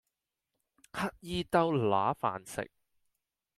[0.93, 2.71] 乞兒兜揦飯食